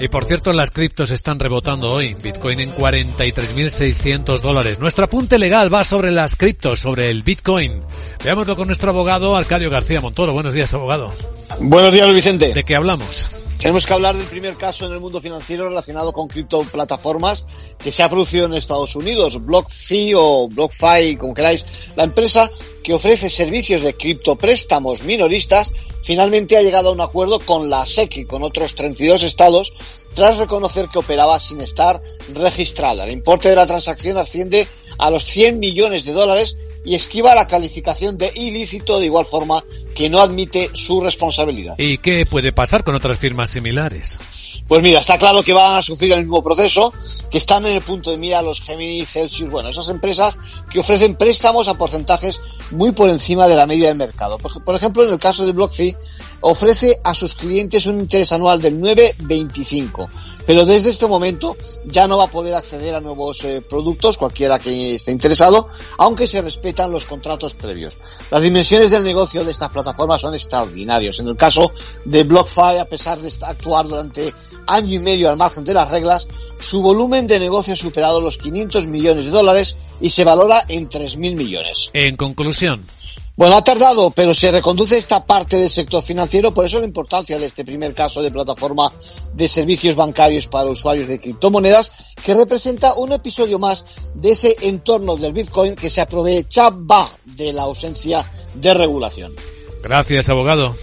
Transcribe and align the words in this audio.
Y 0.00 0.08
por 0.08 0.26
cierto, 0.26 0.52
las 0.52 0.70
criptos 0.70 1.10
están 1.10 1.38
rebotando 1.38 1.92
hoy. 1.92 2.14
Bitcoin 2.14 2.60
en 2.60 2.72
43.600 2.72 4.40
dólares. 4.40 4.78
Nuestro 4.78 5.04
apunte 5.04 5.38
legal 5.38 5.72
va 5.72 5.84
sobre 5.84 6.10
las 6.10 6.36
criptos, 6.36 6.80
sobre 6.80 7.10
el 7.10 7.22
Bitcoin. 7.22 7.82
Veámoslo 8.24 8.56
con 8.56 8.66
nuestro 8.66 8.90
abogado 8.90 9.36
Arcadio 9.36 9.70
García 9.70 10.00
Montoro. 10.00 10.32
Buenos 10.32 10.52
días, 10.52 10.74
abogado. 10.74 11.14
Buenos 11.60 11.92
días, 11.92 12.12
Vicente. 12.12 12.52
¿De 12.52 12.64
qué 12.64 12.76
hablamos? 12.76 13.30
Tenemos 13.64 13.86
que 13.86 13.94
hablar 13.94 14.14
del 14.14 14.26
primer 14.26 14.58
caso 14.58 14.84
en 14.84 14.92
el 14.92 15.00
mundo 15.00 15.22
financiero 15.22 15.66
relacionado 15.66 16.12
con 16.12 16.28
criptoplataformas 16.28 17.46
que 17.78 17.90
se 17.90 18.02
ha 18.02 18.10
producido 18.10 18.44
en 18.44 18.52
Estados 18.52 18.94
Unidos, 18.94 19.42
BlockFi 19.42 20.12
o 20.14 20.48
BlockFi, 20.48 21.16
como 21.16 21.32
queráis. 21.32 21.64
La 21.96 22.04
empresa 22.04 22.50
que 22.82 22.92
ofrece 22.92 23.30
servicios 23.30 23.80
de 23.80 23.96
criptopréstamos 23.96 25.02
minoristas 25.04 25.72
finalmente 26.02 26.58
ha 26.58 26.62
llegado 26.62 26.90
a 26.90 26.92
un 26.92 27.00
acuerdo 27.00 27.40
con 27.40 27.70
la 27.70 27.86
SEC 27.86 28.18
y 28.18 28.24
con 28.26 28.42
otros 28.42 28.74
32 28.74 29.22
estados 29.22 29.72
tras 30.12 30.36
reconocer 30.36 30.90
que 30.90 30.98
operaba 30.98 31.40
sin 31.40 31.62
estar 31.62 32.02
registrada. 32.34 33.04
El 33.04 33.12
importe 33.12 33.48
de 33.48 33.56
la 33.56 33.66
transacción 33.66 34.18
asciende 34.18 34.68
a 34.98 35.08
los 35.08 35.24
100 35.24 35.58
millones 35.58 36.04
de 36.04 36.12
dólares 36.12 36.58
y 36.84 36.94
esquiva 36.94 37.34
la 37.34 37.46
calificación 37.46 38.16
de 38.16 38.32
ilícito 38.34 38.98
de 38.98 39.06
igual 39.06 39.24
forma 39.26 39.62
que 39.94 40.10
no 40.10 40.20
admite 40.20 40.70
su 40.72 41.00
responsabilidad. 41.00 41.74
¿Y 41.78 41.98
qué 41.98 42.26
puede 42.26 42.52
pasar 42.52 42.84
con 42.84 42.94
otras 42.94 43.18
firmas 43.18 43.50
similares? 43.50 44.20
Pues 44.66 44.82
mira, 44.82 45.00
está 45.00 45.18
claro 45.18 45.42
que 45.42 45.52
van 45.52 45.76
a 45.76 45.82
sufrir 45.82 46.12
el 46.12 46.20
mismo 46.20 46.42
proceso, 46.42 46.92
que 47.30 47.38
están 47.38 47.66
en 47.66 47.72
el 47.72 47.82
punto 47.82 48.10
de 48.10 48.16
mira 48.16 48.42
los 48.42 48.60
Gemini, 48.60 49.04
Celsius, 49.04 49.50
bueno, 49.50 49.68
esas 49.68 49.88
empresas 49.88 50.36
que 50.70 50.80
ofrecen 50.80 51.16
préstamos 51.16 51.68
a 51.68 51.74
porcentajes 51.74 52.40
muy 52.70 52.92
por 52.92 53.10
encima 53.10 53.46
de 53.48 53.56
la 53.56 53.66
media 53.66 53.88
del 53.88 53.98
mercado. 53.98 54.38
Por 54.38 54.74
ejemplo, 54.74 55.04
en 55.04 55.12
el 55.12 55.18
caso 55.18 55.44
de 55.44 55.52
BlockFi, 55.52 55.96
ofrece 56.40 56.96
a 57.04 57.14
sus 57.14 57.34
clientes 57.34 57.86
un 57.86 58.00
interés 58.00 58.32
anual 58.32 58.60
del 58.60 58.80
9,25 58.80 60.08
pero 60.46 60.66
desde 60.66 60.90
este 60.90 61.06
momento 61.06 61.56
ya 61.86 62.06
no 62.06 62.18
va 62.18 62.24
a 62.24 62.30
poder 62.30 62.54
acceder 62.54 62.94
a 62.94 63.00
nuevos 63.00 63.42
eh, 63.44 63.62
productos, 63.62 64.18
cualquiera 64.18 64.58
que 64.58 64.96
esté 64.96 65.10
interesado, 65.10 65.68
aunque 65.98 66.26
se 66.26 66.42
respetan 66.42 66.90
los 66.90 67.04
contratos 67.04 67.54
previos. 67.54 67.96
Las 68.30 68.42
dimensiones 68.42 68.90
del 68.90 69.04
negocio 69.04 69.44
de 69.44 69.52
estas 69.52 69.70
plataformas 69.70 70.20
son 70.20 70.34
extraordinarios. 70.34 71.18
En 71.20 71.28
el 71.28 71.36
caso 71.36 71.72
de 72.04 72.24
BlockFi, 72.24 72.78
a 72.80 72.88
pesar 72.88 73.18
de 73.18 73.32
actuar 73.42 73.86
durante 73.86 74.34
año 74.66 74.94
y 74.94 74.98
medio 74.98 75.30
al 75.30 75.36
margen 75.36 75.64
de 75.64 75.74
las 75.74 75.90
reglas, 75.90 76.28
su 76.58 76.80
volumen 76.80 77.26
de 77.26 77.40
negocio 77.40 77.74
ha 77.74 77.76
superado 77.76 78.20
los 78.20 78.38
500 78.38 78.86
millones 78.86 79.24
de 79.24 79.30
dólares 79.30 79.76
y 80.00 80.10
se 80.10 80.24
valora 80.24 80.64
en 80.68 80.88
3.000 80.88 81.16
millones. 81.36 81.90
En 81.92 82.16
conclusión, 82.16 82.84
bueno, 83.36 83.56
ha 83.56 83.64
tardado, 83.64 84.12
pero 84.12 84.32
se 84.32 84.52
reconduce 84.52 84.96
esta 84.96 85.26
parte 85.26 85.56
del 85.56 85.68
sector 85.68 86.04
financiero, 86.04 86.54
por 86.54 86.66
eso 86.66 86.78
la 86.78 86.86
importancia 86.86 87.36
de 87.36 87.46
este 87.46 87.64
primer 87.64 87.92
caso 87.92 88.22
de 88.22 88.30
plataforma 88.30 88.92
de 89.32 89.48
servicios 89.48 89.96
bancarios 89.96 90.46
para 90.46 90.70
usuarios 90.70 91.08
de 91.08 91.18
criptomonedas, 91.18 92.14
que 92.22 92.34
representa 92.34 92.94
un 92.94 93.12
episodio 93.12 93.58
más 93.58 93.84
de 94.14 94.30
ese 94.30 94.56
entorno 94.62 95.16
del 95.16 95.32
Bitcoin 95.32 95.74
que 95.74 95.90
se 95.90 96.00
aprovechaba 96.00 97.10
de 97.24 97.52
la 97.52 97.62
ausencia 97.62 98.24
de 98.54 98.72
regulación. 98.72 99.34
Gracias, 99.82 100.28
abogado. 100.28 100.76